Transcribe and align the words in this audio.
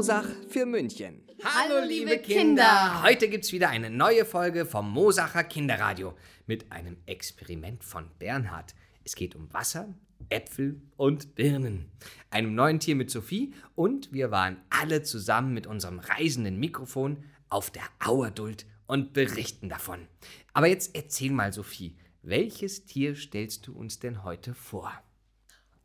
Mosach 0.00 0.24
für 0.48 0.64
München. 0.64 1.20
Hallo, 1.44 1.86
liebe 1.86 2.16
Kinder. 2.20 3.02
Heute 3.02 3.28
gibt's 3.28 3.52
wieder 3.52 3.68
eine 3.68 3.90
neue 3.90 4.24
Folge 4.24 4.64
vom 4.64 4.90
Mosacher 4.90 5.44
Kinderradio 5.44 6.16
mit 6.46 6.72
einem 6.72 6.96
Experiment 7.04 7.84
von 7.84 8.06
Bernhard. 8.18 8.74
Es 9.04 9.14
geht 9.14 9.36
um 9.36 9.52
Wasser, 9.52 9.92
Äpfel 10.30 10.80
und 10.96 11.34
Birnen. 11.34 11.90
Einem 12.30 12.54
neuen 12.54 12.80
Tier 12.80 12.96
mit 12.96 13.10
Sophie 13.10 13.52
und 13.74 14.10
wir 14.10 14.30
waren 14.30 14.56
alle 14.70 15.02
zusammen 15.02 15.52
mit 15.52 15.66
unserem 15.66 15.98
reisenden 15.98 16.58
Mikrofon 16.58 17.18
auf 17.50 17.70
der 17.70 17.84
Auerduld 18.02 18.64
und 18.86 19.12
berichten 19.12 19.68
davon. 19.68 20.08
Aber 20.54 20.66
jetzt 20.66 20.96
erzähl 20.96 21.30
mal, 21.30 21.52
Sophie, 21.52 21.98
welches 22.22 22.86
Tier 22.86 23.16
stellst 23.16 23.66
du 23.66 23.74
uns 23.74 23.98
denn 23.98 24.24
heute 24.24 24.54
vor? 24.54 24.90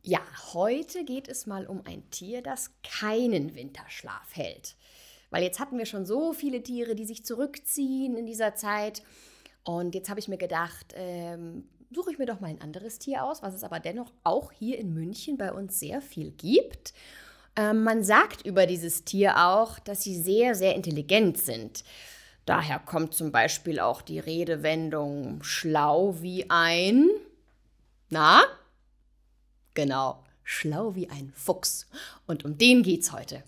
Ja, 0.08 0.20
heute 0.54 1.04
geht 1.04 1.26
es 1.26 1.46
mal 1.46 1.66
um 1.66 1.82
ein 1.84 2.08
Tier, 2.10 2.40
das 2.40 2.70
keinen 2.84 3.56
Winterschlaf 3.56 4.36
hält. 4.36 4.76
Weil 5.30 5.42
jetzt 5.42 5.58
hatten 5.58 5.78
wir 5.78 5.84
schon 5.84 6.06
so 6.06 6.32
viele 6.32 6.62
Tiere, 6.62 6.94
die 6.94 7.04
sich 7.04 7.24
zurückziehen 7.24 8.16
in 8.16 8.24
dieser 8.24 8.54
Zeit. 8.54 9.02
Und 9.64 9.96
jetzt 9.96 10.08
habe 10.08 10.20
ich 10.20 10.28
mir 10.28 10.36
gedacht, 10.36 10.94
ähm, 10.94 11.64
suche 11.90 12.12
ich 12.12 12.18
mir 12.18 12.26
doch 12.26 12.38
mal 12.38 12.50
ein 12.50 12.60
anderes 12.60 13.00
Tier 13.00 13.24
aus, 13.24 13.42
was 13.42 13.52
es 13.52 13.64
aber 13.64 13.80
dennoch 13.80 14.12
auch 14.22 14.52
hier 14.52 14.78
in 14.78 14.94
München 14.94 15.38
bei 15.38 15.52
uns 15.52 15.80
sehr 15.80 16.00
viel 16.00 16.30
gibt. 16.30 16.94
Ähm, 17.56 17.82
man 17.82 18.04
sagt 18.04 18.46
über 18.46 18.66
dieses 18.66 19.02
Tier 19.02 19.48
auch, 19.48 19.80
dass 19.80 20.04
sie 20.04 20.14
sehr, 20.14 20.54
sehr 20.54 20.76
intelligent 20.76 21.36
sind. 21.36 21.82
Daher 22.44 22.78
kommt 22.78 23.12
zum 23.12 23.32
Beispiel 23.32 23.80
auch 23.80 24.02
die 24.02 24.20
Redewendung 24.20 25.42
schlau 25.42 26.14
wie 26.20 26.48
ein. 26.48 27.08
Na? 28.08 28.44
Genau, 29.76 30.24
schlau 30.42 30.94
wie 30.94 31.10
ein 31.10 31.30
Fuchs. 31.36 31.86
Und 32.26 32.46
um 32.46 32.56
den 32.56 32.82
geht's 32.82 33.12
heute. 33.12 33.44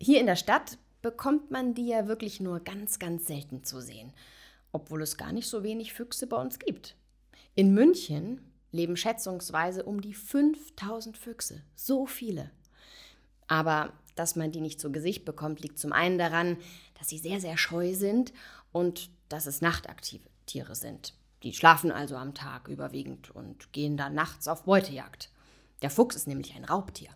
Hier 0.00 0.18
in 0.18 0.24
der 0.26 0.36
Stadt 0.36 0.78
bekommt 1.02 1.50
man 1.50 1.74
die 1.74 1.86
ja 1.86 2.08
wirklich 2.08 2.40
nur 2.40 2.60
ganz, 2.60 2.98
ganz 2.98 3.26
selten 3.26 3.62
zu 3.62 3.82
sehen, 3.82 4.14
obwohl 4.72 5.02
es 5.02 5.18
gar 5.18 5.32
nicht 5.32 5.46
so 5.46 5.62
wenig 5.62 5.92
Füchse 5.92 6.26
bei 6.26 6.38
uns 6.38 6.58
gibt. 6.58 6.96
In 7.54 7.74
München 7.74 8.40
leben 8.72 8.96
schätzungsweise 8.96 9.82
um 9.84 10.00
die 10.00 10.14
5000 10.14 11.18
Füchse. 11.18 11.60
So 11.74 12.06
viele. 12.06 12.50
Aber 13.46 13.92
dass 14.14 14.36
man 14.36 14.50
die 14.50 14.62
nicht 14.62 14.80
zu 14.80 14.90
Gesicht 14.90 15.26
bekommt, 15.26 15.60
liegt 15.60 15.78
zum 15.78 15.92
einen 15.92 16.16
daran, 16.16 16.56
dass 16.98 17.10
sie 17.10 17.18
sehr, 17.18 17.40
sehr 17.40 17.58
scheu 17.58 17.92
sind 17.92 18.32
und 18.72 19.10
dass 19.28 19.44
es 19.44 19.60
nachtaktive 19.60 20.26
Tiere 20.46 20.74
sind. 20.74 21.12
Die 21.42 21.52
schlafen 21.52 21.92
also 21.92 22.16
am 22.16 22.32
Tag 22.32 22.68
überwiegend 22.68 23.30
und 23.30 23.74
gehen 23.74 23.98
dann 23.98 24.14
nachts 24.14 24.48
auf 24.48 24.64
Beutejagd. 24.64 25.28
Der 25.84 25.90
Fuchs 25.90 26.16
ist 26.16 26.26
nämlich 26.26 26.54
ein 26.54 26.64
Raubtier. 26.64 27.10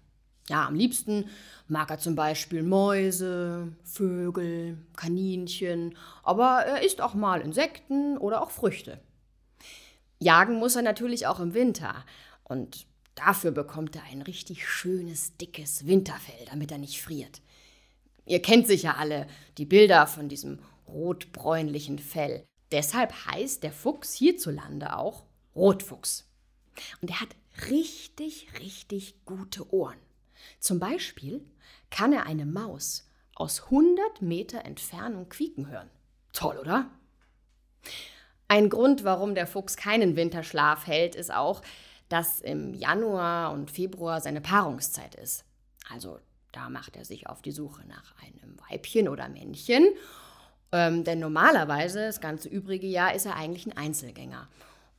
Ja, 0.50 0.66
am 0.66 0.74
liebsten 0.74 1.30
mag 1.68 1.90
er 1.90 1.98
zum 1.98 2.14
Beispiel 2.14 2.62
Mäuse, 2.62 3.72
Vögel, 3.82 4.76
Kaninchen, 4.94 5.96
aber 6.22 6.66
er 6.66 6.82
isst 6.82 7.00
auch 7.00 7.14
mal 7.14 7.40
Insekten 7.40 8.18
oder 8.18 8.42
auch 8.42 8.50
Früchte. 8.50 9.00
Jagen 10.18 10.58
muss 10.58 10.76
er 10.76 10.82
natürlich 10.82 11.26
auch 11.26 11.40
im 11.40 11.54
Winter 11.54 12.04
und 12.44 12.86
dafür 13.14 13.52
bekommt 13.52 13.96
er 13.96 14.02
ein 14.02 14.20
richtig 14.20 14.68
schönes, 14.68 15.34
dickes 15.38 15.86
Winterfell, 15.86 16.44
damit 16.50 16.70
er 16.70 16.76
nicht 16.76 17.00
friert. 17.00 17.40
Ihr 18.26 18.42
kennt 18.42 18.66
sicher 18.66 18.98
alle 18.98 19.28
die 19.56 19.64
Bilder 19.64 20.06
von 20.06 20.28
diesem 20.28 20.58
rotbräunlichen 20.86 21.98
Fell. 21.98 22.44
Deshalb 22.70 23.14
heißt 23.24 23.62
der 23.62 23.72
Fuchs 23.72 24.12
hierzulande 24.12 24.94
auch 24.94 25.24
Rotfuchs. 25.56 26.28
Und 27.00 27.08
er 27.08 27.22
hat 27.22 27.34
richtig, 27.70 28.48
richtig 28.60 29.24
gute 29.24 29.72
Ohren. 29.72 29.98
Zum 30.60 30.78
Beispiel 30.78 31.44
kann 31.90 32.12
er 32.12 32.26
eine 32.26 32.46
Maus 32.46 33.08
aus 33.34 33.64
100 33.64 34.22
Meter 34.22 34.64
Entfernung 34.64 35.28
quieken 35.28 35.68
hören. 35.68 35.90
Toll, 36.32 36.58
oder? 36.58 36.90
Ein 38.48 38.70
Grund, 38.70 39.04
warum 39.04 39.34
der 39.34 39.46
Fuchs 39.46 39.76
keinen 39.76 40.16
Winterschlaf 40.16 40.86
hält, 40.86 41.14
ist 41.14 41.32
auch, 41.32 41.62
dass 42.08 42.40
im 42.40 42.74
Januar 42.74 43.52
und 43.52 43.70
Februar 43.70 44.20
seine 44.20 44.40
Paarungszeit 44.40 45.14
ist. 45.16 45.44
Also 45.90 46.18
da 46.52 46.70
macht 46.70 46.96
er 46.96 47.04
sich 47.04 47.28
auf 47.28 47.42
die 47.42 47.52
Suche 47.52 47.86
nach 47.86 48.14
einem 48.22 48.56
Weibchen 48.68 49.08
oder 49.08 49.28
Männchen. 49.28 49.86
Ähm, 50.72 51.04
denn 51.04 51.18
normalerweise, 51.18 52.06
das 52.06 52.20
ganze 52.20 52.48
übrige 52.48 52.86
Jahr, 52.86 53.14
ist 53.14 53.26
er 53.26 53.36
eigentlich 53.36 53.66
ein 53.66 53.76
Einzelgänger. 53.76 54.48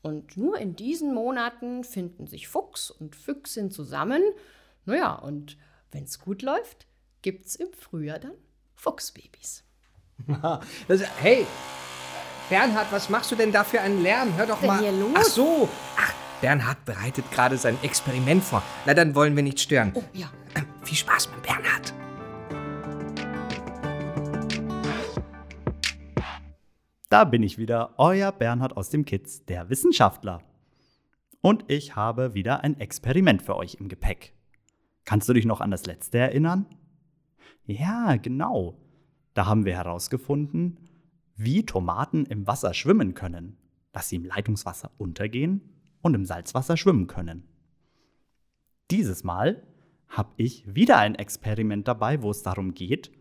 Und 0.02 0.38
nur 0.38 0.58
in 0.58 0.76
diesen 0.76 1.14
Monaten 1.14 1.84
finden 1.84 2.28
sich 2.28 2.48
Fuchs 2.48 2.90
und 2.90 3.16
Füchsin 3.16 3.70
zusammen. 3.70 4.22
Naja, 4.86 5.14
und 5.14 5.58
wenn 5.92 6.04
es 6.06 6.20
gut 6.20 6.42
läuft, 6.42 6.88
gibt 7.22 7.46
es 7.46 7.56
im 7.56 7.72
Frühjahr 7.74 8.20
dann 8.20 8.36
Fuchsbabys. 8.76 9.64
Das, 10.88 11.02
hey, 11.22 11.46
Bernhard, 12.50 12.92
was 12.92 13.10
machst 13.10 13.32
du 13.32 13.36
denn 13.36 13.52
da 13.52 13.64
für 13.64 13.80
einen 13.80 14.02
Lärm? 14.02 14.36
Hör 14.36 14.48
doch 14.48 14.60
denn 14.60 14.68
mal. 14.68 14.80
hier 14.80 14.92
los? 14.92 15.12
Ach 15.16 15.24
so. 15.24 15.70
Ach, 15.98 16.14
Bernhard 16.42 16.84
bereitet 16.86 17.32
gerade 17.32 17.58
sein 17.58 17.78
Experiment 17.84 18.44
vor. 18.44 18.64
Na, 18.86 18.94
dann 18.94 19.16
wollen 19.16 19.36
wir 19.36 19.44
nicht 19.44 19.60
stören. 19.60 19.92
Oh 19.94 20.04
ja. 20.14 20.30
Ähm, 20.56 20.66
viel 20.84 20.98
Spaß 20.98 21.30
mit 21.30 21.44
Bernhard. 21.44 21.59
Da 27.10 27.24
bin 27.24 27.42
ich 27.42 27.58
wieder, 27.58 27.96
euer 27.98 28.32
Bernhard 28.32 28.78
aus 28.78 28.92
dem 28.92 29.04
Kids, 29.04 29.44
der 29.46 29.72
Wissenschaftler. 29.72 30.44
Und 31.42 31.66
ich 31.68 31.96
habe 31.96 32.36
wieder 32.36 32.64
ein 32.64 32.80
Experiment 32.80 33.42
für 33.42 33.56
euch 33.56 33.78
im 33.80 33.90
Gepäck. 33.90 34.34
Kannst 35.06 35.28
du 35.28 35.34
dich 35.34 35.46
noch 35.46 35.60
an 35.60 35.72
das 35.72 35.88
letzte 35.88 36.20
erinnern? 36.20 36.68
Ja, 37.66 38.16
genau. 38.18 38.78
Da 39.34 39.48
haben 39.48 39.66
wir 39.66 39.76
herausgefunden, 39.76 40.78
wie 41.36 41.66
Tomaten 41.66 42.28
im 42.28 42.46
Wasser 42.46 42.76
schwimmen 42.76 43.16
können, 43.16 43.58
dass 43.92 44.10
sie 44.10 44.18
im 44.18 44.26
Leitungswasser 44.26 44.92
untergehen 45.00 45.62
und 46.02 46.14
im 46.14 46.26
Salzwasser 46.26 46.78
schwimmen 46.78 47.08
können. 47.08 47.44
Dieses 48.92 49.24
Mal 49.24 49.64
habe 50.10 50.34
ich 50.38 50.76
wieder 50.76 51.00
ein 51.00 51.16
Experiment 51.16 51.88
dabei, 51.88 52.22
wo 52.22 52.30
es 52.30 52.44
darum 52.44 52.76
geht, 52.76 53.12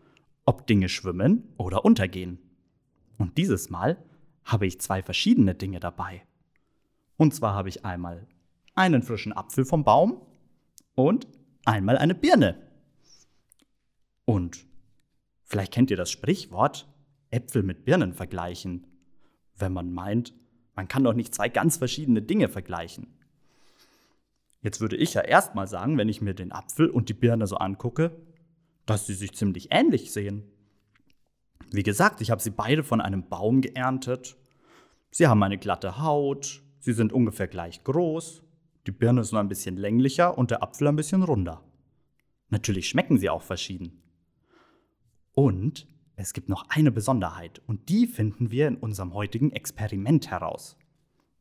ob 0.45 0.67
Dinge 0.67 0.89
schwimmen 0.89 1.53
oder 1.57 1.85
untergehen. 1.85 2.48
Und 3.19 3.37
dieses 3.37 3.69
Mal 3.69 4.03
habe 4.45 4.65
ich 4.65 4.81
zwei 4.81 5.03
verschiedene 5.03 5.53
Dinge 5.53 5.79
dabei. 5.79 6.23
Und 7.17 7.35
zwar 7.35 7.53
habe 7.53 7.69
ich 7.69 7.85
einmal 7.85 8.25
einen 8.73 9.03
frischen 9.03 9.33
Apfel 9.33 9.65
vom 9.65 9.83
Baum 9.83 10.25
und 10.95 11.27
einmal 11.65 11.97
eine 11.97 12.15
Birne. 12.15 12.55
Und 14.25 14.65
vielleicht 15.43 15.73
kennt 15.73 15.91
ihr 15.91 15.97
das 15.97 16.09
Sprichwort 16.09 16.87
Äpfel 17.29 17.61
mit 17.61 17.85
Birnen 17.85 18.13
vergleichen, 18.13 18.87
wenn 19.55 19.73
man 19.73 19.91
meint, 19.93 20.33
man 20.75 20.87
kann 20.87 21.03
doch 21.03 21.13
nicht 21.13 21.35
zwei 21.35 21.49
ganz 21.49 21.77
verschiedene 21.77 22.21
Dinge 22.21 22.47
vergleichen. 22.47 23.07
Jetzt 24.61 24.81
würde 24.81 24.95
ich 24.95 25.13
ja 25.13 25.21
erstmal 25.21 25.67
sagen, 25.67 25.97
wenn 25.97 26.09
ich 26.09 26.21
mir 26.21 26.33
den 26.33 26.51
Apfel 26.51 26.89
und 26.89 27.09
die 27.09 27.13
Birne 27.13 27.47
so 27.47 27.57
angucke, 27.57 28.15
dass 28.85 29.05
sie 29.05 29.13
sich 29.13 29.33
ziemlich 29.33 29.67
ähnlich 29.71 30.11
sehen. 30.11 30.43
Wie 31.71 31.83
gesagt, 31.83 32.21
ich 32.21 32.31
habe 32.31 32.41
sie 32.41 32.49
beide 32.49 32.83
von 32.83 32.99
einem 32.99 33.27
Baum 33.29 33.61
geerntet. 33.61 34.35
Sie 35.11 35.27
haben 35.27 35.43
eine 35.43 35.57
glatte 35.57 36.01
Haut, 36.01 36.63
sie 36.79 36.93
sind 36.93 37.13
ungefähr 37.13 37.47
gleich 37.47 37.83
groß, 37.83 38.43
die 38.87 38.91
Birne 38.91 39.21
ist 39.21 39.31
nur 39.31 39.41
ein 39.41 39.49
bisschen 39.49 39.77
länglicher 39.77 40.37
und 40.37 40.51
der 40.51 40.63
Apfel 40.63 40.87
ein 40.87 40.95
bisschen 40.95 41.23
runder. 41.23 41.63
Natürlich 42.49 42.89
schmecken 42.89 43.17
sie 43.17 43.29
auch 43.29 43.43
verschieden. 43.43 44.01
Und 45.33 45.87
es 46.15 46.33
gibt 46.33 46.49
noch 46.49 46.65
eine 46.69 46.91
Besonderheit 46.91 47.61
und 47.67 47.89
die 47.89 48.07
finden 48.07 48.51
wir 48.51 48.67
in 48.67 48.75
unserem 48.75 49.13
heutigen 49.13 49.51
Experiment 49.51 50.29
heraus. 50.31 50.75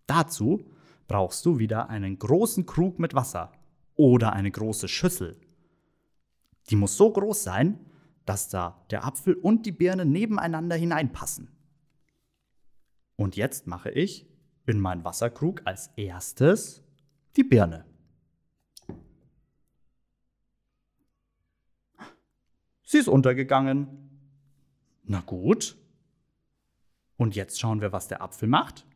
Dazu 0.07 0.71
brauchst 1.09 1.45
du 1.47 1.59
wieder 1.59 1.89
einen 1.89 2.19
großen 2.19 2.67
Krug 2.67 2.99
mit 2.99 3.15
Wasser 3.15 3.53
oder 3.97 4.35
eine 4.35 4.51
große 4.51 4.89
Schüssel. 4.89 5.41
Die 6.71 6.77
muss 6.77 6.97
so 6.97 7.11
groß 7.11 7.43
sein, 7.43 7.81
dass 8.29 8.51
da 8.51 8.85
der 8.91 9.07
Apfel 9.07 9.33
und 9.35 9.65
die 9.65 9.73
Birne 9.73 10.05
nebeneinander 10.05 10.77
hineinpassen. 10.77 11.49
Und 13.17 13.37
jetzt 13.37 13.67
mache 13.67 13.91
ich 13.91 14.27
in 14.67 14.81
meinen 14.81 15.03
Wasserkrug 15.03 15.63
als 15.65 15.89
erstes 15.97 16.83
die 17.37 17.43
Birne. 17.43 17.87
Sie 22.83 22.99
ist 22.99 23.09
untergegangen. 23.09 23.89
Na 25.05 25.21
gut. 25.21 25.79
Und 27.17 27.35
jetzt 27.35 27.59
schauen 27.59 27.81
wir, 27.81 27.93
was 27.93 28.09
der 28.09 28.21
Apfel 28.21 28.47
macht. 28.47 28.87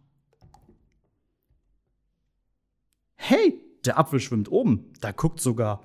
Hey, 3.14 3.64
der 3.86 3.98
Apfel 3.98 4.20
schwimmt 4.20 4.52
oben. 4.52 4.92
Da 5.00 5.12
guckt 5.12 5.40
sogar 5.40 5.82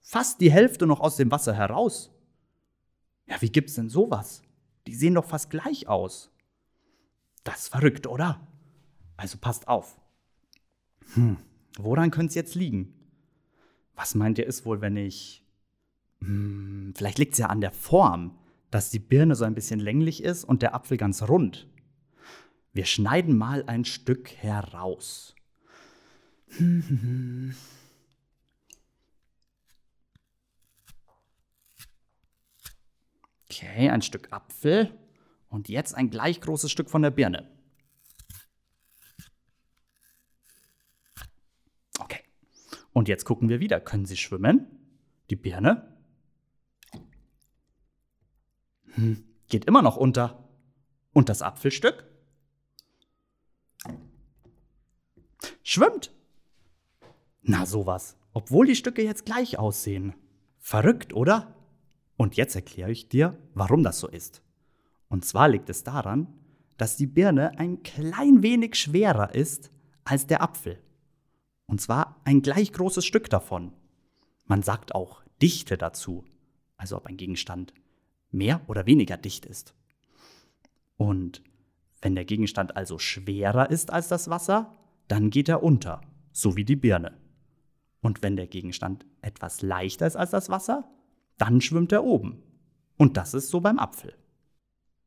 fast 0.00 0.40
die 0.40 0.52
Hälfte 0.52 0.86
noch 0.86 1.00
aus 1.00 1.16
dem 1.16 1.32
Wasser 1.32 1.52
heraus. 1.52 2.15
Ja, 3.26 3.40
wie 3.42 3.50
gibt's 3.50 3.74
denn 3.74 3.88
sowas? 3.88 4.42
Die 4.86 4.94
sehen 4.94 5.14
doch 5.14 5.24
fast 5.24 5.50
gleich 5.50 5.88
aus. 5.88 6.30
Das 7.44 7.62
ist 7.62 7.68
verrückt, 7.68 8.06
oder? 8.06 8.46
Also 9.16 9.38
passt 9.38 9.68
auf. 9.68 10.00
Hm, 11.14 11.36
woran 11.78 12.10
könnte 12.10 12.30
es 12.30 12.34
jetzt 12.34 12.54
liegen? 12.54 12.92
Was 13.94 14.14
meint 14.14 14.38
ihr 14.38 14.46
ist 14.46 14.66
wohl, 14.66 14.80
wenn 14.80 14.96
ich. 14.96 15.44
Hm, 16.20 16.92
vielleicht 16.96 17.18
liegt 17.18 17.32
es 17.32 17.38
ja 17.38 17.46
an 17.46 17.60
der 17.60 17.72
Form, 17.72 18.38
dass 18.70 18.90
die 18.90 18.98
Birne 18.98 19.34
so 19.34 19.44
ein 19.44 19.54
bisschen 19.54 19.80
länglich 19.80 20.22
ist 20.22 20.44
und 20.44 20.62
der 20.62 20.74
Apfel 20.74 20.96
ganz 20.96 21.22
rund. 21.22 21.68
Wir 22.72 22.84
schneiden 22.84 23.36
mal 23.36 23.64
ein 23.66 23.84
Stück 23.84 24.30
heraus. 24.36 25.34
Okay, 33.48 33.88
ein 33.90 34.02
Stück 34.02 34.32
Apfel 34.32 34.98
und 35.48 35.68
jetzt 35.68 35.94
ein 35.94 36.10
gleich 36.10 36.40
großes 36.40 36.70
Stück 36.70 36.90
von 36.90 37.02
der 37.02 37.10
Birne. 37.10 37.48
Okay. 42.00 42.22
Und 42.92 43.08
jetzt 43.08 43.24
gucken 43.24 43.48
wir 43.48 43.60
wieder. 43.60 43.80
Können 43.80 44.04
sie 44.04 44.16
schwimmen? 44.16 44.66
Die 45.30 45.36
Birne? 45.36 45.96
Hm, 48.94 49.24
geht 49.48 49.64
immer 49.66 49.82
noch 49.82 49.96
unter. 49.96 50.48
Und 51.12 51.28
das 51.28 51.40
Apfelstück? 51.40 52.04
Schwimmt. 55.62 56.12
Na 57.42 57.64
sowas. 57.64 58.16
Obwohl 58.32 58.66
die 58.66 58.76
Stücke 58.76 59.02
jetzt 59.02 59.24
gleich 59.24 59.58
aussehen. 59.58 60.14
Verrückt, 60.58 61.14
oder? 61.14 61.55
Und 62.16 62.36
jetzt 62.36 62.54
erkläre 62.54 62.90
ich 62.90 63.08
dir, 63.08 63.38
warum 63.54 63.82
das 63.82 63.98
so 63.98 64.08
ist. 64.08 64.42
Und 65.08 65.24
zwar 65.24 65.48
liegt 65.48 65.68
es 65.70 65.84
daran, 65.84 66.28
dass 66.76 66.96
die 66.96 67.06
Birne 67.06 67.58
ein 67.58 67.82
klein 67.82 68.42
wenig 68.42 68.74
schwerer 68.74 69.34
ist 69.34 69.70
als 70.04 70.26
der 70.26 70.42
Apfel. 70.42 70.78
Und 71.66 71.80
zwar 71.80 72.20
ein 72.24 72.42
gleich 72.42 72.72
großes 72.72 73.04
Stück 73.04 73.28
davon. 73.28 73.72
Man 74.44 74.62
sagt 74.62 74.94
auch 74.94 75.22
Dichte 75.42 75.76
dazu, 75.76 76.24
also 76.76 76.96
ob 76.96 77.06
ein 77.06 77.16
Gegenstand 77.16 77.72
mehr 78.30 78.60
oder 78.68 78.86
weniger 78.86 79.16
dicht 79.16 79.46
ist. 79.46 79.74
Und 80.96 81.42
wenn 82.00 82.14
der 82.14 82.24
Gegenstand 82.24 82.76
also 82.76 82.98
schwerer 82.98 83.70
ist 83.70 83.90
als 83.90 84.08
das 84.08 84.30
Wasser, 84.30 84.72
dann 85.08 85.30
geht 85.30 85.48
er 85.48 85.62
unter, 85.62 86.00
so 86.32 86.56
wie 86.56 86.64
die 86.64 86.76
Birne. 86.76 87.16
Und 88.00 88.22
wenn 88.22 88.36
der 88.36 88.46
Gegenstand 88.46 89.04
etwas 89.22 89.62
leichter 89.62 90.06
ist 90.06 90.16
als 90.16 90.30
das 90.30 90.48
Wasser, 90.48 90.88
dann 91.38 91.60
schwimmt 91.60 91.92
er 91.92 92.04
oben. 92.04 92.42
Und 92.96 93.16
das 93.16 93.34
ist 93.34 93.48
so 93.48 93.60
beim 93.60 93.78
Apfel. 93.78 94.14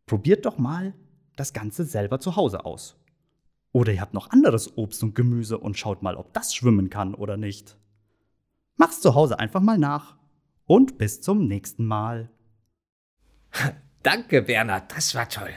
Probiert 0.06 0.46
doch 0.46 0.58
mal 0.58 0.94
das 1.36 1.54
Ganze 1.54 1.86
selber 1.86 2.20
zu 2.20 2.36
Hause 2.36 2.66
aus. 2.66 2.96
Oder 3.72 3.94
ihr 3.94 4.02
habt 4.02 4.14
noch 4.14 4.32
anderes 4.32 4.78
Obst 4.78 5.04
und 5.04 5.16
Gemüse 5.16 5.58
und 5.58 5.78
schaut 5.78 6.02
mal, 6.02 6.16
ob 6.16 6.34
das 6.34 6.56
schwimmen 6.56 6.90
kann 6.90 7.14
oder 7.14 7.38
nicht. 7.38 7.78
Mach's 8.76 9.02
zu 9.02 9.14
Hause 9.16 9.40
einfach 9.40 9.62
mal 9.62 9.78
nach. 9.78 10.18
Und 10.66 10.98
bis 10.98 11.22
zum 11.22 11.48
nächsten 11.48 11.86
Mal. 11.86 12.30
Danke, 14.04 14.44
Bernhard, 14.44 14.96
das 14.96 15.16
war 15.16 15.28
toll. 15.28 15.52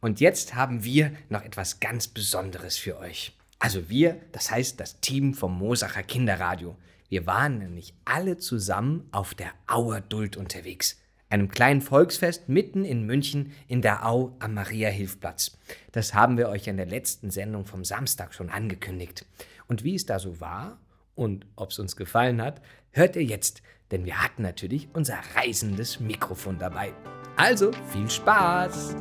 Und 0.00 0.20
jetzt 0.20 0.54
haben 0.54 0.84
wir 0.84 1.12
noch 1.28 1.42
etwas 1.42 1.80
ganz 1.80 2.08
Besonderes 2.08 2.76
für 2.76 2.98
euch. 2.98 3.36
Also 3.58 3.88
wir, 3.88 4.20
das 4.32 4.50
heißt 4.50 4.78
das 4.78 5.00
Team 5.00 5.34
vom 5.34 5.58
Mosacher 5.58 6.02
Kinderradio. 6.02 6.76
Wir 7.08 7.26
waren 7.26 7.58
nämlich 7.58 7.94
alle 8.04 8.36
zusammen 8.36 9.08
auf 9.12 9.34
der 9.34 9.50
Auer 9.66 10.00
Duld 10.00 10.36
unterwegs 10.36 11.00
einem 11.30 11.48
kleinen 11.48 11.80
Volksfest 11.80 12.48
mitten 12.48 12.84
in 12.84 13.04
München 13.04 13.52
in 13.66 13.82
der 13.82 14.06
Au 14.06 14.36
am 14.38 14.54
Maria-Hilfplatz. 14.54 15.58
Das 15.92 16.14
haben 16.14 16.36
wir 16.36 16.48
euch 16.48 16.66
in 16.66 16.76
der 16.76 16.86
letzten 16.86 17.30
Sendung 17.30 17.66
vom 17.66 17.84
Samstag 17.84 18.34
schon 18.34 18.50
angekündigt. 18.50 19.26
Und 19.66 19.84
wie 19.84 19.94
es 19.94 20.06
da 20.06 20.18
so 20.18 20.40
war 20.40 20.78
und 21.14 21.46
ob 21.56 21.70
es 21.70 21.78
uns 21.78 21.96
gefallen 21.96 22.40
hat, 22.40 22.62
hört 22.90 23.16
ihr 23.16 23.24
jetzt, 23.24 23.62
denn 23.90 24.04
wir 24.04 24.22
hatten 24.22 24.42
natürlich 24.42 24.88
unser 24.94 25.18
reisendes 25.34 26.00
Mikrofon 26.00 26.58
dabei. 26.58 26.92
Also 27.36 27.72
viel 27.92 28.08
Spaß! 28.08 28.96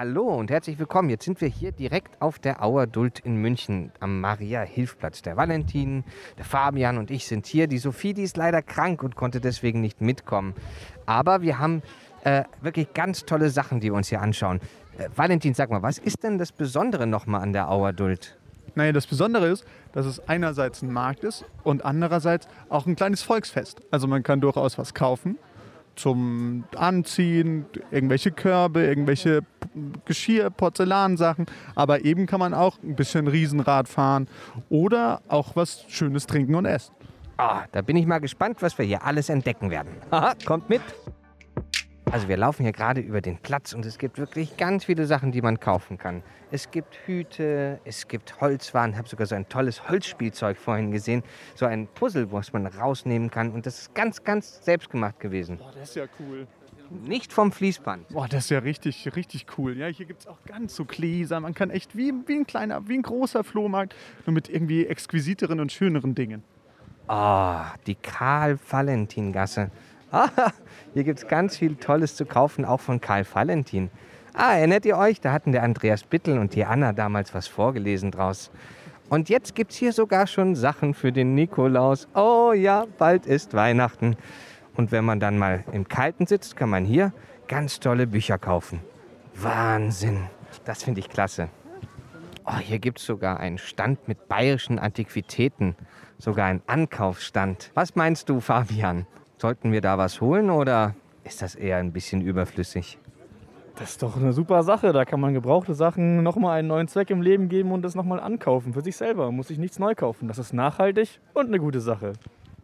Hallo 0.00 0.28
und 0.28 0.50
herzlich 0.50 0.78
willkommen. 0.78 1.10
Jetzt 1.10 1.26
sind 1.26 1.42
wir 1.42 1.48
hier 1.48 1.72
direkt 1.72 2.22
auf 2.22 2.38
der 2.38 2.64
Auer 2.64 2.86
Duld 2.86 3.18
in 3.18 3.36
München 3.36 3.92
am 4.00 4.22
Maria-Hilfplatz. 4.22 5.20
Der 5.20 5.36
Valentin, 5.36 6.04
der 6.38 6.46
Fabian 6.46 6.96
und 6.96 7.10
ich 7.10 7.26
sind 7.26 7.44
hier. 7.44 7.66
Die 7.66 7.76
Sophie, 7.76 8.14
die 8.14 8.22
ist 8.22 8.38
leider 8.38 8.62
krank 8.62 9.02
und 9.02 9.14
konnte 9.14 9.42
deswegen 9.42 9.82
nicht 9.82 10.00
mitkommen. 10.00 10.54
Aber 11.04 11.42
wir 11.42 11.58
haben 11.58 11.82
äh, 12.24 12.44
wirklich 12.62 12.94
ganz 12.94 13.26
tolle 13.26 13.50
Sachen, 13.50 13.80
die 13.80 13.88
wir 13.88 13.94
uns 13.94 14.08
hier 14.08 14.22
anschauen. 14.22 14.60
Äh, 14.96 15.10
Valentin, 15.14 15.52
sag 15.52 15.68
mal, 15.68 15.82
was 15.82 15.98
ist 15.98 16.22
denn 16.22 16.38
das 16.38 16.50
Besondere 16.50 17.06
nochmal 17.06 17.42
an 17.42 17.52
der 17.52 17.70
Auer 17.70 17.92
Duld? 17.92 18.38
Naja, 18.74 18.92
das 18.92 19.06
Besondere 19.06 19.48
ist, 19.48 19.66
dass 19.92 20.06
es 20.06 20.26
einerseits 20.26 20.80
ein 20.80 20.90
Markt 20.90 21.24
ist 21.24 21.44
und 21.62 21.84
andererseits 21.84 22.48
auch 22.70 22.86
ein 22.86 22.96
kleines 22.96 23.20
Volksfest. 23.20 23.82
Also 23.90 24.06
man 24.06 24.22
kann 24.22 24.40
durchaus 24.40 24.78
was 24.78 24.94
kaufen 24.94 25.36
zum 26.00 26.64
Anziehen, 26.76 27.66
irgendwelche 27.90 28.30
Körbe, 28.30 28.82
irgendwelche 28.84 29.40
Geschirr, 30.04 30.50
Porzellansachen. 30.50 31.46
Aber 31.74 32.04
eben 32.04 32.26
kann 32.26 32.40
man 32.40 32.54
auch 32.54 32.78
ein 32.82 32.96
bisschen 32.96 33.28
Riesenrad 33.28 33.88
fahren 33.88 34.28
oder 34.68 35.20
auch 35.28 35.56
was 35.56 35.84
Schönes 35.88 36.26
trinken 36.26 36.54
und 36.54 36.64
essen. 36.64 36.94
Ah, 37.36 37.64
da 37.72 37.82
bin 37.82 37.96
ich 37.96 38.06
mal 38.06 38.18
gespannt, 38.18 38.60
was 38.60 38.76
wir 38.78 38.84
hier 38.84 39.04
alles 39.04 39.28
entdecken 39.28 39.70
werden. 39.70 39.90
Haha, 40.10 40.34
kommt 40.44 40.68
mit! 40.68 40.82
Also 42.12 42.26
wir 42.26 42.36
laufen 42.36 42.64
hier 42.64 42.72
gerade 42.72 43.00
über 43.00 43.20
den 43.20 43.38
Platz 43.38 43.72
und 43.72 43.86
es 43.86 43.96
gibt 43.96 44.18
wirklich 44.18 44.56
ganz 44.56 44.84
viele 44.84 45.06
Sachen, 45.06 45.30
die 45.30 45.42
man 45.42 45.60
kaufen 45.60 45.96
kann. 45.96 46.22
Es 46.50 46.72
gibt 46.72 46.98
Hüte, 47.06 47.78
es 47.84 48.08
gibt 48.08 48.40
Holzwaren, 48.40 48.90
ich 48.92 48.96
habe 48.96 49.08
sogar 49.08 49.26
so 49.26 49.36
ein 49.36 49.48
tolles 49.48 49.88
Holzspielzeug 49.88 50.56
vorhin 50.56 50.90
gesehen, 50.90 51.22
so 51.54 51.66
ein 51.66 51.86
Puzzle, 51.86 52.32
was 52.32 52.52
man 52.52 52.66
rausnehmen 52.66 53.30
kann 53.30 53.52
und 53.52 53.64
das 53.64 53.82
ist 53.82 53.94
ganz, 53.94 54.24
ganz 54.24 54.64
selbstgemacht 54.64 55.20
gewesen. 55.20 55.58
Boah, 55.58 55.72
das 55.78 55.90
ist 55.90 55.96
ja 55.96 56.06
cool. 56.18 56.48
Nicht 56.90 57.32
vom 57.32 57.52
Fließband. 57.52 58.08
Boah, 58.08 58.26
das 58.26 58.44
ist 58.44 58.50
ja 58.50 58.58
richtig, 58.58 59.14
richtig 59.14 59.46
cool. 59.56 59.76
Ja, 59.76 59.86
hier 59.86 60.06
gibt 60.06 60.22
es 60.22 60.26
auch 60.26 60.42
ganz 60.44 60.74
so 60.74 60.84
Gläser. 60.84 61.38
Man 61.38 61.54
kann 61.54 61.70
echt 61.70 61.96
wie, 61.96 62.12
wie 62.26 62.34
ein 62.34 62.46
kleiner, 62.46 62.88
wie 62.88 62.94
ein 62.94 63.02
großer 63.02 63.44
Flohmarkt, 63.44 63.94
nur 64.26 64.34
mit 64.34 64.48
irgendwie 64.48 64.86
exquisiteren 64.86 65.60
und 65.60 65.70
schöneren 65.70 66.16
Dingen. 66.16 66.42
Ah, 67.06 67.74
die 67.86 67.94
Karl-Valentin-Gasse. 67.94 69.70
Ah, 70.12 70.28
hier 70.94 71.04
gibt 71.04 71.20
es 71.20 71.28
ganz 71.28 71.56
viel 71.56 71.76
Tolles 71.76 72.16
zu 72.16 72.26
kaufen, 72.26 72.64
auch 72.64 72.80
von 72.80 73.00
Karl 73.00 73.24
Valentin. 73.32 73.90
Ah, 74.34 74.54
erinnert 74.54 74.84
ihr 74.84 74.96
euch? 74.96 75.20
Da 75.20 75.32
hatten 75.32 75.52
der 75.52 75.62
Andreas 75.62 76.04
Bittel 76.04 76.38
und 76.38 76.54
die 76.54 76.64
Anna 76.64 76.92
damals 76.92 77.34
was 77.34 77.46
vorgelesen 77.48 78.10
draus. 78.10 78.50
Und 79.08 79.28
jetzt 79.28 79.56
gibt 79.56 79.72
es 79.72 79.76
hier 79.76 79.92
sogar 79.92 80.26
schon 80.28 80.54
Sachen 80.54 80.94
für 80.94 81.10
den 81.10 81.34
Nikolaus. 81.34 82.06
Oh 82.14 82.52
ja, 82.52 82.86
bald 82.98 83.26
ist 83.26 83.54
Weihnachten. 83.54 84.16
Und 84.76 84.92
wenn 84.92 85.04
man 85.04 85.18
dann 85.18 85.36
mal 85.36 85.64
im 85.72 85.88
Kalten 85.88 86.26
sitzt, 86.26 86.56
kann 86.56 86.70
man 86.70 86.84
hier 86.84 87.12
ganz 87.48 87.80
tolle 87.80 88.06
Bücher 88.06 88.38
kaufen. 88.38 88.80
Wahnsinn. 89.34 90.26
Das 90.64 90.84
finde 90.84 91.00
ich 91.00 91.08
klasse. 91.08 91.48
Oh, 92.44 92.56
hier 92.58 92.78
gibt 92.78 92.98
es 92.98 93.06
sogar 93.06 93.40
einen 93.40 93.58
Stand 93.58 94.06
mit 94.06 94.28
bayerischen 94.28 94.78
Antiquitäten. 94.78 95.74
Sogar 96.18 96.46
einen 96.46 96.62
Ankaufsstand. 96.66 97.72
Was 97.74 97.96
meinst 97.96 98.28
du, 98.28 98.40
Fabian? 98.40 99.06
Sollten 99.40 99.72
wir 99.72 99.80
da 99.80 99.96
was 99.96 100.20
holen 100.20 100.50
oder 100.50 100.94
ist 101.24 101.40
das 101.40 101.54
eher 101.54 101.78
ein 101.78 101.92
bisschen 101.92 102.20
überflüssig? 102.20 102.98
Das 103.76 103.92
ist 103.92 104.02
doch 104.02 104.18
eine 104.18 104.34
super 104.34 104.62
Sache. 104.62 104.92
Da 104.92 105.06
kann 105.06 105.18
man 105.18 105.32
gebrauchte 105.32 105.72
Sachen 105.72 106.22
nochmal 106.22 106.58
einen 106.58 106.68
neuen 106.68 106.88
Zweck 106.88 107.08
im 107.08 107.22
Leben 107.22 107.48
geben 107.48 107.72
und 107.72 107.80
das 107.80 107.94
nochmal 107.94 108.20
ankaufen 108.20 108.74
für 108.74 108.82
sich 108.82 108.98
selber. 108.98 109.24
Man 109.24 109.36
muss 109.36 109.48
sich 109.48 109.56
nichts 109.56 109.78
neu 109.78 109.94
kaufen. 109.94 110.28
Das 110.28 110.36
ist 110.36 110.52
nachhaltig 110.52 111.20
und 111.32 111.46
eine 111.46 111.58
gute 111.58 111.80
Sache. 111.80 112.12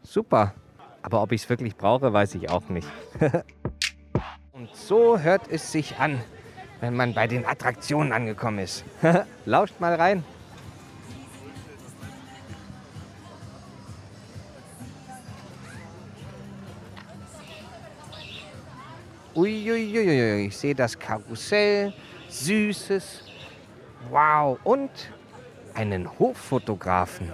Super. 0.03 0.53
Aber 1.01 1.23
ob 1.23 1.33
ich 1.33 1.45
es 1.45 1.49
wirklich 1.49 1.77
brauche, 1.77 2.13
weiß 2.13 2.35
ich 2.35 2.51
auch 2.51 2.69
nicht. 2.69 2.89
und 4.53 4.69
so 4.75 5.19
hört 5.19 5.49
es 5.49 5.73
sich 5.73 5.97
an, 5.97 6.21
wenn 6.83 6.95
man 6.95 7.15
bei 7.15 7.27
den 7.27 7.47
Attraktionen 7.47 8.13
angekommen 8.13 8.59
ist. 8.59 8.85
Lauscht 9.47 9.81
mal 9.81 9.95
rein. 9.95 10.25
Uiuiui, 19.37 20.47
ich 20.47 20.57
sehe 20.57 20.75
das 20.75 20.99
Karussell, 20.99 21.93
Süßes. 22.29 23.23
Wow, 24.09 24.59
und 24.65 24.91
einen 25.75 26.19
Hoffotografen. 26.19 27.31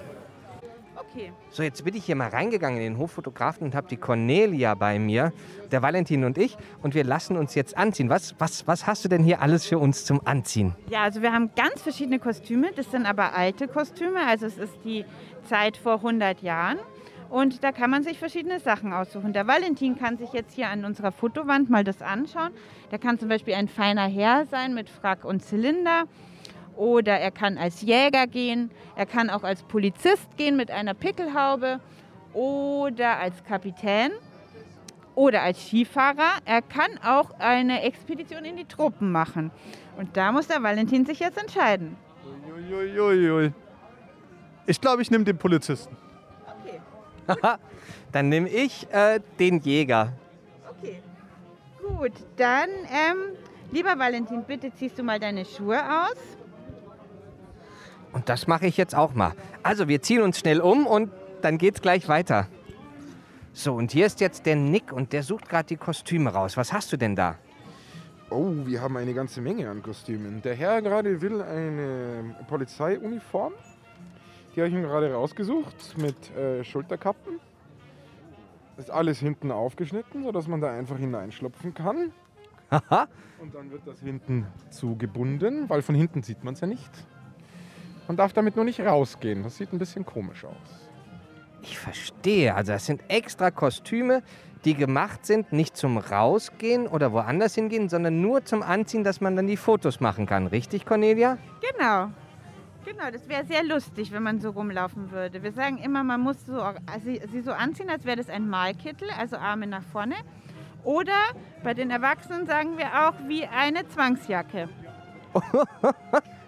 Okay. 0.97 1.33
So, 1.51 1.63
jetzt 1.63 1.85
bin 1.85 1.95
ich 1.95 2.05
hier 2.05 2.17
mal 2.17 2.31
reingegangen 2.31 2.81
in 2.81 2.95
den 2.95 2.99
Hoffotografen 2.99 3.65
und 3.65 3.75
habe 3.75 3.87
die 3.87 3.99
Cornelia 3.99 4.75
bei 4.75 4.99
mir, 4.99 5.33
der 5.71 5.83
Valentin 5.83 6.25
und 6.25 6.39
ich. 6.39 6.57
Und 6.83 6.95
wir 6.95 7.05
lassen 7.05 7.37
uns 7.37 7.55
jetzt 7.55 7.77
anziehen. 7.77 8.09
Was, 8.09 8.35
was, 8.39 8.67
was 8.67 8.87
hast 8.87 9.05
du 9.05 9.09
denn 9.09 9.23
hier 9.23 9.41
alles 9.41 9.67
für 9.67 9.79
uns 9.79 10.05
zum 10.05 10.27
Anziehen? 10.27 10.75
Ja, 10.89 11.03
also 11.03 11.23
wir 11.23 11.33
haben 11.33 11.51
ganz 11.55 11.83
verschiedene 11.83 12.19
Kostüme. 12.19 12.73
Das 12.75 12.91
sind 12.91 13.07
aber 13.07 13.35
alte 13.35 13.69
Kostüme. 13.69 14.27
Also 14.27 14.47
es 14.47 14.59
ist 14.59 14.75
die 14.85 15.05
Zeit 15.45 15.77
vor 15.77 15.97
100 15.97 16.43
Jahren. 16.43 16.79
Und 17.33 17.65
da 17.65 17.73
kann 17.73 17.89
man 17.89 18.03
sich 18.03 18.19
verschiedene 18.19 18.61
Sachen 18.61 18.93
aussuchen. 18.93 19.33
Der 19.33 19.47
Valentin 19.47 19.97
kann 19.97 20.19
sich 20.19 20.35
jetzt 20.35 20.53
hier 20.53 20.69
an 20.69 20.85
unserer 20.85 21.13
Fotowand 21.13 21.71
mal 21.71 21.83
das 21.83 22.03
anschauen. 22.03 22.53
Der 22.91 22.99
kann 22.99 23.19
zum 23.19 23.31
Beispiel 23.31 23.55
ein 23.55 23.69
feiner 23.69 24.07
Herr 24.07 24.45
sein 24.45 24.75
mit 24.75 24.91
Frack 24.91 25.25
und 25.25 25.43
Zylinder. 25.43 26.05
Oder 26.77 27.19
er 27.21 27.31
kann 27.31 27.57
als 27.57 27.81
Jäger 27.81 28.27
gehen. 28.27 28.71
Er 28.97 29.07
kann 29.07 29.31
auch 29.31 29.45
als 29.45 29.63
Polizist 29.63 30.37
gehen 30.37 30.59
mit 30.59 30.71
einer 30.71 30.93
Pickelhaube. 30.93 31.81
Oder 32.35 33.19
als 33.19 33.43
Kapitän. 33.45 34.11
Oder 35.15 35.41
als 35.41 35.67
Skifahrer. 35.67 36.33
Er 36.45 36.61
kann 36.61 36.99
auch 37.03 37.31
eine 37.39 37.81
Expedition 37.81 38.45
in 38.45 38.57
die 38.59 38.67
Tropen 38.67 39.11
machen. 39.11 39.51
Und 39.97 40.19
da 40.19 40.33
muss 40.33 40.49
der 40.49 40.63
Valentin 40.63 41.07
sich 41.07 41.21
jetzt 41.21 41.39
entscheiden. 41.39 41.97
Uiuiuiui. 42.71 43.55
Ich 44.67 44.79
glaube, 44.83 45.01
ich 45.01 45.11
nehme 45.11 45.25
den 45.25 45.39
Polizisten. 45.39 45.97
Dann 48.13 48.29
nehme 48.29 48.49
ich 48.49 48.87
äh, 48.93 49.21
den 49.39 49.61
Jäger. 49.61 50.13
Okay. 50.69 51.03
Gut, 51.87 52.13
dann, 52.37 52.69
ähm, 52.91 53.37
lieber 53.71 53.99
Valentin, 53.99 54.45
bitte 54.45 54.73
ziehst 54.75 54.99
du 54.99 55.03
mal 55.03 55.19
deine 55.19 55.45
Schuhe 55.45 55.81
aus. 55.81 56.17
Und 58.13 58.29
das 58.29 58.47
mache 58.47 58.67
ich 58.67 58.77
jetzt 58.77 58.95
auch 58.95 59.15
mal. 59.15 59.33
Also, 59.63 59.89
wir 59.89 60.03
ziehen 60.03 60.23
uns 60.23 60.39
schnell 60.39 60.61
um 60.61 60.87
und 60.87 61.11
dann 61.41 61.59
geht's 61.59 61.81
gleich 61.81 62.09
weiter. 62.09 62.49
So, 63.55 63.75
und 63.75 63.93
hier 63.93 64.07
ist 64.07 64.21
jetzt 64.21 64.47
der 64.47 64.57
Nick 64.57 64.93
und 64.93 65.13
der 65.13 65.23
sucht 65.23 65.49
gerade 65.49 65.69
die 65.69 65.77
Kostüme 65.77 66.31
raus. 66.31 66.57
Was 66.57 66.73
hast 66.73 66.93
du 66.93 66.97
denn 66.97 67.17
da? 67.17 67.37
Oh, 68.31 68.51
wir 68.65 68.81
haben 68.81 68.97
eine 68.97 69.13
ganze 69.13 69.41
Menge 69.43 69.69
an 69.69 69.83
Kostümen. 69.83 70.41
Der 70.41 70.55
Herr 70.55 70.81
gerade 70.81 71.21
will 71.21 71.43
eine 71.43 72.35
Polizeiuniform. 72.49 73.53
Die 74.55 74.61
habe 74.61 74.69
ich 74.69 74.75
ihm 74.75 74.83
gerade 74.83 75.13
rausgesucht 75.13 75.97
mit 75.97 76.37
äh, 76.37 76.63
Schulterkappen. 76.63 77.41
Ist 78.77 78.91
alles 78.91 79.19
hinten 79.19 79.51
aufgeschnitten, 79.51 80.25
sodass 80.25 80.47
man 80.49 80.61
da 80.61 80.73
einfach 80.73 80.99
hineinschlupfen 80.99 81.75
kann. 81.75 82.13
Haha. 82.71 83.07
Und 83.41 83.55
dann 83.55 83.71
wird 83.71 83.83
das 83.87 84.01
hinten 84.01 84.47
zugebunden, 84.71 85.69
weil 85.69 85.83
von 85.83 85.95
hinten 85.95 86.23
sieht 86.23 86.45
man 86.45 86.55
es 86.55 86.61
ja 86.61 86.67
nicht. 86.67 86.91
Man 88.09 88.17
darf 88.17 88.33
damit 88.33 88.57
nur 88.57 88.65
nicht 88.65 88.81
rausgehen. 88.81 89.43
Das 89.43 89.57
sieht 89.57 89.73
ein 89.73 89.79
bisschen 89.79 90.05
komisch 90.05 90.45
aus. 90.45 90.89
Ich 91.63 91.79
verstehe. 91.79 92.55
Also, 92.55 92.73
das 92.73 92.87
sind 92.87 93.03
extra 93.09 93.51
Kostüme, 93.51 94.23
die 94.65 94.75
gemacht 94.75 95.27
sind, 95.27 95.53
nicht 95.53 95.77
zum 95.77 95.99
Rausgehen 95.99 96.87
oder 96.87 97.13
woanders 97.13 97.55
hingehen, 97.55 97.89
sondern 97.89 98.21
nur 98.21 98.45
zum 98.45 98.63
Anziehen, 98.63 99.05
dass 99.05 99.21
man 99.21 99.37
dann 99.37 99.47
die 99.47 99.57
Fotos 99.57 100.01
machen 100.01 100.27
kann. 100.27 100.47
Richtig, 100.47 100.87
Cornelia? 100.87 101.39
Genau. 101.77 102.11
Genau, 102.85 103.11
das 103.13 103.29
wäre 103.29 103.45
sehr 103.45 103.63
lustig, 103.63 104.11
wenn 104.13 104.23
man 104.23 104.41
so 104.41 104.51
rumlaufen 104.51 105.11
würde. 105.11 105.43
Wir 105.43 105.53
sagen 105.53 105.79
immer, 105.79 106.03
man 106.03 106.21
muss 106.21 106.45
so, 106.47 106.61
also 106.61 106.77
sie 107.31 107.41
so 107.41 107.53
anziehen, 107.53 107.89
als 107.91 108.05
wäre 108.05 108.17
das 108.17 108.29
ein 108.29 108.49
Malkittel, 108.49 109.09
also 109.19 109.37
Arme 109.37 109.67
nach 109.67 109.85
vorne. 109.85 110.17
Oder 110.85 111.21
bei 111.63 111.75
den 111.75 111.91
Erwachsenen 111.91 112.47
sagen 112.47 112.77
wir 112.77 113.09
auch 113.09 113.15
wie 113.29 113.47
eine 113.47 113.87
Zwangsjacke. 113.89 114.69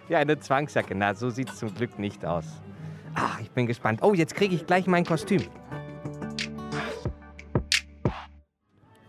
Ja, 0.09 0.19
eine 0.19 0.39
Zwangsjacke. 0.39 0.95
Na, 0.95 1.15
so 1.15 1.31
sieht 1.31 1.49
es 1.49 1.57
zum 1.57 1.75
Glück 1.75 1.99
nicht 1.99 2.27
aus. 2.27 2.45
Ach, 3.15 3.41
ich 3.41 3.51
bin 3.51 3.67
gespannt. 3.67 4.01
Oh, 4.03 4.13
jetzt 4.13 4.35
kriege 4.35 4.55
ich 4.55 4.67
gleich 4.67 4.87
mein 4.87 5.07
Kostüm. 5.07 5.43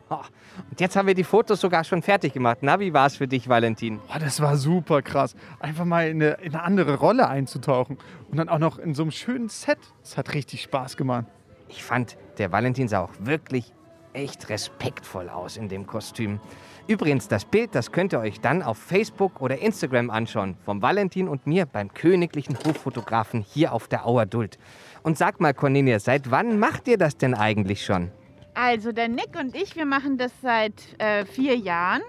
Und 0.10 0.80
jetzt 0.80 0.96
haben 0.96 1.08
wir 1.08 1.16
die 1.16 1.24
Fotos 1.24 1.60
sogar 1.60 1.84
schon 1.84 2.02
fertig 2.02 2.34
gemacht. 2.34 2.60
Na, 2.62 2.80
wie 2.80 2.94
war 2.94 3.08
es 3.08 3.16
für 3.16 3.28
dich, 3.28 3.50
Valentin? 3.50 4.00
Boah, 4.08 4.20
das 4.20 4.40
war 4.40 4.56
super 4.56 5.02
krass. 5.02 5.36
Einfach 5.60 5.86
mal 5.86 6.08
in 6.08 6.22
eine, 6.22 6.34
in 6.42 6.54
eine 6.54 6.64
andere 6.64 6.96
Rolle 6.96 7.28
einzutauchen. 7.28 7.98
Und 8.30 8.38
dann 8.38 8.50
auch 8.50 8.60
noch 8.60 8.78
in 8.78 8.94
so 8.94 9.04
einem 9.04 9.12
schönen 9.12 9.50
Set. 9.50 9.80
Das 10.02 10.18
hat 10.18 10.34
richtig 10.34 10.62
Spaß 10.62 10.96
gemacht. 10.98 11.26
Ich 11.70 11.84
fand, 11.84 12.18
der 12.38 12.52
Valentin 12.52 12.88
sah 12.88 13.02
auch 13.02 13.12
wirklich 13.20 13.74
echt 14.14 14.50
respektvoll 14.50 15.30
aus 15.30 15.58
in 15.58 15.70
dem 15.70 15.88
Kostüm. 15.88 16.40
Übrigens, 16.88 17.28
das 17.28 17.44
Bild, 17.44 17.74
das 17.74 17.92
könnt 17.92 18.14
ihr 18.14 18.20
euch 18.20 18.40
dann 18.40 18.62
auf 18.62 18.78
Facebook 18.78 19.42
oder 19.42 19.58
Instagram 19.58 20.12
anschauen. 20.12 20.56
Vom 20.64 20.84
Valentin 20.84 21.28
und 21.28 21.48
mir 21.48 21.66
beim 21.66 21.94
königlichen 21.94 22.58
Hoffotografen 22.64 23.42
hier 23.42 23.74
auf 23.74 23.88
der 23.88 24.06
Auerduld. 24.06 24.60
Und 25.02 25.18
sag 25.18 25.42
mal, 25.42 25.56
Cornelia, 25.56 26.00
seit 26.00 26.30
wann 26.30 26.60
macht 26.60 26.88
ihr 26.88 26.98
das 26.98 27.18
denn 27.18 27.34
eigentlich 27.34 27.84
schon? 27.84 28.12
Also 28.56 28.94
der 28.94 29.10
Nick 29.10 29.38
und 29.38 29.54
ich, 29.54 29.76
wir 29.76 29.86
machen 29.86 30.18
das 30.18 30.32
seit 30.42 31.00
äh, 31.00 31.26
vier 31.26 31.58
Jahren. 31.58 32.02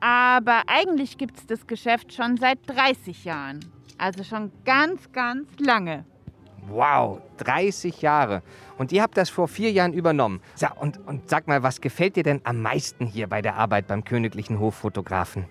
Aber 0.00 0.62
eigentlich 0.68 1.18
gibt 1.18 1.38
es 1.38 1.46
das 1.46 1.66
Geschäft 1.66 2.12
schon 2.12 2.36
seit 2.36 2.58
30 2.66 3.24
Jahren. 3.24 3.60
Also 3.98 4.22
schon 4.22 4.52
ganz, 4.64 5.10
ganz 5.12 5.48
lange. 5.58 6.04
Wow, 6.68 7.20
30 7.38 8.00
Jahre. 8.00 8.42
Und 8.78 8.92
ihr 8.92 9.02
habt 9.02 9.16
das 9.16 9.28
vor 9.28 9.48
vier 9.48 9.72
Jahren 9.72 9.92
übernommen. 9.92 10.40
So, 10.54 10.68
und, 10.78 11.04
und 11.06 11.28
sag 11.28 11.48
mal, 11.48 11.62
was 11.62 11.80
gefällt 11.80 12.16
dir 12.16 12.22
denn 12.22 12.40
am 12.44 12.62
meisten 12.62 13.06
hier 13.06 13.26
bei 13.26 13.42
der 13.42 13.56
Arbeit 13.56 13.88
beim 13.88 14.04
königlichen 14.04 14.60
Hoffotografen? 14.60 15.46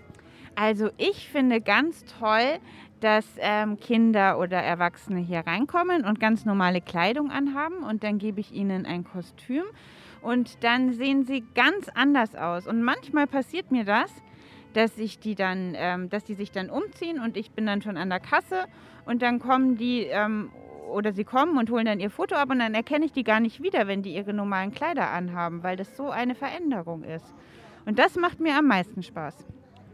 Also 0.55 0.89
ich 0.97 1.29
finde 1.29 1.59
ganz 1.59 2.05
toll, 2.19 2.59
dass 3.01 3.25
ähm, 3.39 3.77
Kinder 3.79 4.39
oder 4.39 4.57
Erwachsene 4.61 5.19
hier 5.19 5.41
reinkommen 5.45 6.05
und 6.05 6.21
ganz 6.21 6.45
normale 6.45 6.79
Kleidung 6.79 7.31
anhaben 7.31 7.83
und 7.83 8.03
dann 8.03 8.17
gebe 8.17 8.39
ich 8.39 8.53
ihnen 8.53 8.85
ein 8.85 9.03
Kostüm 9.03 9.63
und 10.25 10.63
dann 10.63 10.91
sehen 10.93 11.23
sie 11.23 11.43
ganz 11.53 11.87
anders 11.93 12.35
aus. 12.35 12.65
Und 12.65 12.81
manchmal 12.81 13.27
passiert 13.27 13.71
mir 13.71 13.85
das, 13.85 14.11
dass 14.73 14.97
ich 14.97 15.19
die 15.19 15.35
dann, 15.35 15.73
ähm, 15.75 16.09
dass 16.09 16.23
die 16.23 16.33
sich 16.33 16.51
dann 16.51 16.69
umziehen 16.69 17.19
und 17.19 17.37
ich 17.37 17.51
bin 17.51 17.65
dann 17.65 17.81
schon 17.81 17.95
an 17.95 18.09
der 18.09 18.19
Kasse 18.19 18.65
und 19.05 19.21
dann 19.21 19.39
kommen 19.39 19.77
die 19.77 20.01
ähm, 20.01 20.51
oder 20.91 21.13
sie 21.13 21.23
kommen 21.23 21.57
und 21.57 21.69
holen 21.69 21.85
dann 21.85 21.99
ihr 21.99 22.09
Foto 22.09 22.35
ab 22.35 22.49
und 22.49 22.59
dann 22.59 22.73
erkenne 22.73 23.05
ich 23.05 23.11
die 23.11 23.23
gar 23.23 23.39
nicht 23.39 23.61
wieder, 23.61 23.87
wenn 23.87 24.01
die 24.01 24.15
ihre 24.15 24.33
normalen 24.33 24.71
Kleider 24.71 25.11
anhaben, 25.11 25.63
weil 25.63 25.77
das 25.77 25.95
so 25.95 26.09
eine 26.09 26.35
Veränderung 26.35 27.03
ist. 27.03 27.33
Und 27.85 27.99
das 27.99 28.15
macht 28.15 28.39
mir 28.39 28.57
am 28.57 28.65
meisten 28.65 29.03
Spaß. 29.03 29.45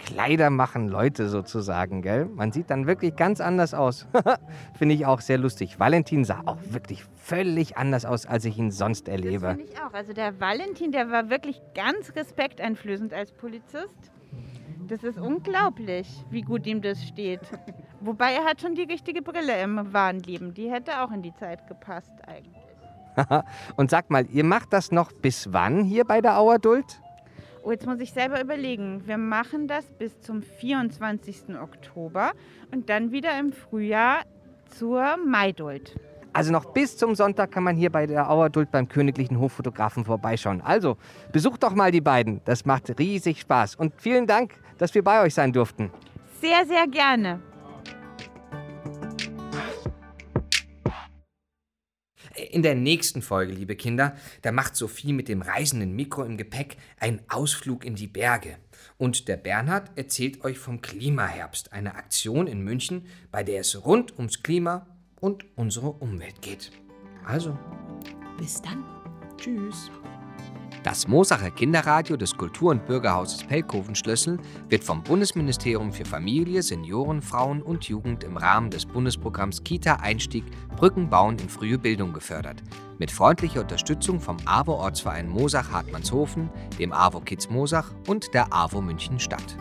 Kleider 0.05 0.49
machen 0.49 0.87
Leute 0.87 1.29
sozusagen, 1.29 2.01
gell? 2.01 2.25
Man 2.25 2.51
sieht 2.51 2.69
dann 2.69 2.87
wirklich 2.87 3.15
ganz 3.15 3.39
anders 3.41 3.73
aus. 3.73 4.07
Finde 4.77 4.95
ich 4.95 5.05
auch 5.05 5.21
sehr 5.21 5.37
lustig. 5.37 5.79
Valentin 5.79 6.25
sah 6.25 6.41
auch 6.45 6.57
wirklich 6.69 7.03
völlig 7.15 7.77
anders 7.77 8.05
aus, 8.05 8.25
als 8.25 8.45
ich 8.45 8.57
ihn 8.57 8.71
sonst 8.71 9.07
Das 9.07 9.13
erlebe. 9.15 9.49
finde 9.49 9.63
ich 9.63 9.79
auch. 9.79 9.93
Also 9.93 10.13
der 10.13 10.39
Valentin, 10.39 10.91
der 10.91 11.09
war 11.11 11.29
wirklich 11.29 11.61
ganz 11.75 12.15
respekteinflößend 12.15 13.13
als 13.13 13.31
Polizist. 13.31 14.11
Das 14.87 15.03
ist 15.03 15.17
unglaublich, 15.17 16.07
wie 16.29 16.41
gut 16.41 16.65
ihm 16.65 16.81
das 16.81 17.03
steht. 17.05 17.41
Wobei 18.01 18.33
er 18.33 18.43
hat 18.45 18.59
schon 18.61 18.75
die 18.75 18.83
richtige 18.83 19.21
Brille 19.21 19.61
im 19.61 19.93
wahren 19.93 20.19
Leben. 20.19 20.53
Die 20.53 20.69
hätte 20.69 21.01
auch 21.01 21.11
in 21.11 21.21
die 21.21 21.33
Zeit 21.35 21.67
gepasst 21.67 22.11
eigentlich. 22.27 22.57
Und 23.75 23.91
sag 23.91 24.09
mal, 24.09 24.25
ihr 24.31 24.43
macht 24.43 24.73
das 24.73 24.91
noch 24.91 25.11
bis 25.11 25.53
wann 25.53 25.83
hier 25.83 26.05
bei 26.05 26.21
der 26.21 26.37
Auerduld? 26.39 27.01
Oh, 27.63 27.71
jetzt 27.71 27.85
muss 27.85 27.99
ich 27.99 28.11
selber 28.11 28.41
überlegen. 28.41 29.03
Wir 29.05 29.19
machen 29.19 29.67
das 29.67 29.85
bis 29.91 30.19
zum 30.21 30.41
24. 30.41 31.55
Oktober 31.61 32.31
und 32.71 32.89
dann 32.89 33.11
wieder 33.11 33.37
im 33.39 33.53
Frühjahr 33.53 34.23
zur 34.69 35.17
Maiduld. 35.17 35.95
Also 36.33 36.51
noch 36.51 36.73
bis 36.73 36.97
zum 36.97 37.13
Sonntag 37.13 37.51
kann 37.51 37.63
man 37.63 37.75
hier 37.75 37.91
bei 37.91 38.07
der 38.07 38.31
Auerduld 38.31 38.71
beim 38.71 38.87
königlichen 38.87 39.39
Hoffotografen 39.39 40.05
vorbeischauen. 40.05 40.61
Also 40.61 40.97
besucht 41.31 41.61
doch 41.61 41.75
mal 41.75 41.91
die 41.91 42.01
beiden. 42.01 42.41
Das 42.45 42.65
macht 42.65 42.97
riesig 42.97 43.41
Spaß. 43.41 43.75
Und 43.75 43.93
vielen 43.97 44.25
Dank, 44.25 44.53
dass 44.79 44.95
wir 44.95 45.03
bei 45.03 45.21
euch 45.21 45.35
sein 45.35 45.53
durften. 45.53 45.91
Sehr, 46.41 46.65
sehr 46.65 46.87
gerne. 46.87 47.41
In 52.51 52.63
der 52.63 52.75
nächsten 52.75 53.21
Folge, 53.21 53.53
liebe 53.53 53.77
Kinder, 53.77 54.13
da 54.41 54.51
macht 54.51 54.75
Sophie 54.75 55.13
mit 55.13 55.29
dem 55.29 55.41
reisenden 55.41 55.95
Mikro 55.95 56.23
im 56.23 56.35
Gepäck 56.35 56.75
einen 56.99 57.21
Ausflug 57.29 57.85
in 57.85 57.95
die 57.95 58.07
Berge. 58.07 58.57
Und 58.97 59.29
der 59.29 59.37
Bernhard 59.37 59.97
erzählt 59.97 60.43
euch 60.43 60.59
vom 60.59 60.81
Klimaherbst, 60.81 61.71
eine 61.71 61.95
Aktion 61.95 62.47
in 62.47 62.61
München, 62.61 63.05
bei 63.31 63.43
der 63.43 63.61
es 63.61 63.85
rund 63.85 64.17
ums 64.17 64.43
Klima 64.43 64.85
und 65.21 65.45
unsere 65.55 65.91
Umwelt 65.91 66.41
geht. 66.41 66.73
Also, 67.25 67.57
Bis 68.37 68.61
dann. 68.61 68.83
Tschüss. 69.37 69.89
Das 70.83 71.07
Mosacher 71.07 71.51
Kinderradio 71.51 72.17
des 72.17 72.35
Kultur- 72.35 72.71
und 72.71 72.87
Bürgerhauses 72.87 73.43
Pelkoven-Schlössel 73.43 74.39
wird 74.67 74.83
vom 74.83 75.03
Bundesministerium 75.03 75.93
für 75.93 76.05
Familie, 76.05 76.63
Senioren, 76.63 77.21
Frauen 77.21 77.61
und 77.61 77.83
Jugend 77.83 78.23
im 78.23 78.35
Rahmen 78.35 78.71
des 78.71 78.87
Bundesprogramms 78.87 79.63
Kita-Einstieg 79.63 80.43
Brücken 80.75 81.07
bauen 81.07 81.37
in 81.37 81.49
frühe 81.49 81.77
Bildung 81.77 82.13
gefördert. 82.13 82.63
Mit 82.97 83.11
freundlicher 83.11 83.61
Unterstützung 83.61 84.19
vom 84.19 84.37
AWO-Ortsverein 84.45 85.29
Mosach-Hartmannshofen, 85.29 86.49
dem 86.79 86.91
AWO 86.93 87.19
Kids 87.19 87.47
Mosach 87.51 87.91
und 88.07 88.33
der 88.33 88.51
AWO 88.51 88.81
München 88.81 89.19
Stadt. 89.19 89.55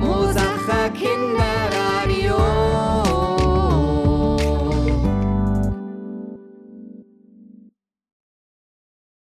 Mosacher 0.00 0.90
Kinder 0.90 1.53